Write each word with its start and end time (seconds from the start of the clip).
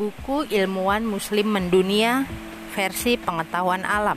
Buku 0.00 0.48
Ilmuwan 0.48 1.04
Muslim 1.04 1.52
Mendunia 1.52 2.24
versi 2.72 3.20
pengetahuan 3.20 3.84
alam. 3.84 4.16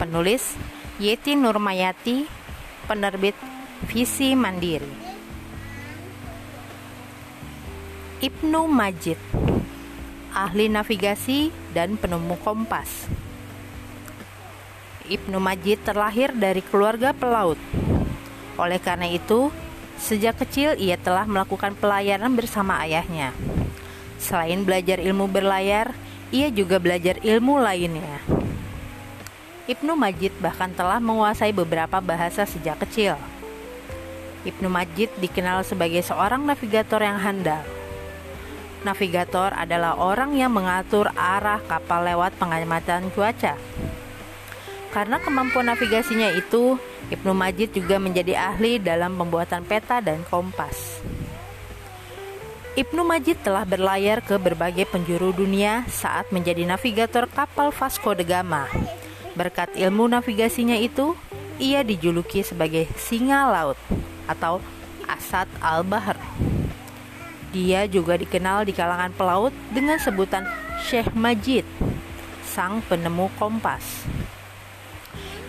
Penulis 0.00 0.56
Yeti 0.96 1.36
Nurmayati, 1.36 2.24
penerbit 2.88 3.36
Visi 3.92 4.32
Mandiri. 4.32 4.88
Ibnu 8.24 8.64
Majid, 8.72 9.20
ahli 10.32 10.72
navigasi 10.72 11.52
dan 11.76 12.00
penemu 12.00 12.40
kompas. 12.40 13.04
Ibnu 15.12 15.36
Majid 15.44 15.84
terlahir 15.84 16.32
dari 16.32 16.64
keluarga 16.64 17.12
pelaut. 17.12 17.60
Oleh 18.56 18.80
karena 18.80 19.12
itu, 19.12 19.52
sejak 20.00 20.40
kecil 20.40 20.72
ia 20.80 20.96
telah 20.96 21.28
melakukan 21.28 21.76
pelayaran 21.76 22.32
bersama 22.32 22.80
ayahnya. 22.80 23.36
Selain 24.20 24.60
belajar 24.60 25.00
ilmu 25.00 25.32
berlayar, 25.32 25.96
ia 26.28 26.52
juga 26.52 26.76
belajar 26.76 27.16
ilmu 27.24 27.56
lainnya. 27.56 28.20
Ibnu 29.64 29.96
Majid 29.96 30.36
bahkan 30.44 30.68
telah 30.76 31.00
menguasai 31.00 31.56
beberapa 31.56 31.98
bahasa 32.04 32.44
sejak 32.44 32.76
kecil. 32.84 33.16
Ibnu 34.44 34.68
Majid 34.68 35.08
dikenal 35.16 35.64
sebagai 35.64 36.04
seorang 36.04 36.44
navigator 36.44 37.00
yang 37.00 37.16
handal. 37.16 37.64
Navigator 38.84 39.52
adalah 39.52 39.96
orang 39.96 40.36
yang 40.36 40.52
mengatur 40.52 41.12
arah 41.12 41.60
kapal 41.68 42.04
lewat 42.04 42.36
pengamatan 42.40 43.12
cuaca. 43.12 43.56
Karena 44.90 45.16
kemampuan 45.20 45.68
navigasinya 45.68 46.32
itu, 46.32 46.80
Ibnu 47.12 47.32
Majid 47.32 47.76
juga 47.76 47.96
menjadi 48.00 48.36
ahli 48.36 48.82
dalam 48.82 49.16
pembuatan 49.16 49.62
peta 49.64 50.02
dan 50.02 50.24
kompas. 50.26 51.04
Ibnu 52.78 53.02
Majid 53.02 53.42
telah 53.42 53.66
berlayar 53.66 54.22
ke 54.22 54.38
berbagai 54.38 54.86
penjuru 54.86 55.34
dunia 55.34 55.82
saat 55.90 56.30
menjadi 56.30 56.62
navigator 56.62 57.26
kapal 57.26 57.74
Vasco 57.74 58.14
da 58.14 58.22
Gama. 58.22 58.70
Berkat 59.34 59.74
ilmu 59.74 60.06
navigasinya 60.06 60.78
itu, 60.78 61.18
ia 61.58 61.82
dijuluki 61.82 62.46
sebagai 62.46 62.86
singa 62.94 63.50
laut 63.50 63.74
atau 64.30 64.62
Asad 65.10 65.50
al-Bahr. 65.58 66.14
Dia 67.50 67.90
juga 67.90 68.14
dikenal 68.14 68.62
di 68.62 68.70
kalangan 68.70 69.10
pelaut 69.18 69.50
dengan 69.74 69.98
sebutan 69.98 70.46
Syekh 70.86 71.10
Majid, 71.18 71.66
sang 72.46 72.86
penemu 72.86 73.26
kompas. 73.34 74.06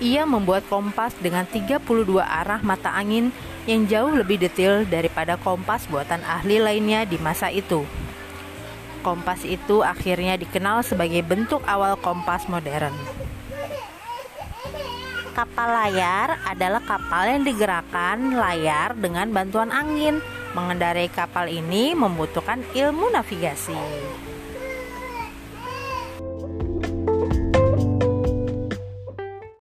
Ia 0.02 0.25
membuat 0.25 0.66
kompas 0.66 1.13
dengan 1.21 1.45
32 1.45 1.77
arah 2.17 2.57
mata 2.66 2.89
angin 2.89 3.30
yang 3.69 3.85
jauh 3.85 4.09
lebih 4.09 4.41
detail 4.41 4.81
daripada 4.89 5.38
kompas 5.38 5.85
buatan 5.85 6.25
ahli 6.25 6.57
lainnya 6.57 7.05
di 7.05 7.21
masa 7.21 7.53
itu. 7.53 7.85
Kompas 9.05 9.45
itu 9.45 9.85
akhirnya 9.85 10.41
dikenal 10.41 10.81
sebagai 10.81 11.22
bentuk 11.22 11.61
awal 11.69 11.94
kompas 12.02 12.49
modern. 12.49 12.94
Kapal 15.38 15.69
layar 15.69 16.41
adalah 16.49 16.81
kapal 16.81 17.38
yang 17.38 17.45
digerakkan 17.45 18.33
layar 18.33 18.97
dengan 18.97 19.29
bantuan 19.29 19.69
angin. 19.69 20.17
Mengendarai 20.57 21.07
kapal 21.13 21.45
ini 21.45 21.94
membutuhkan 21.94 22.66
ilmu 22.73 23.13
navigasi. 23.13 23.77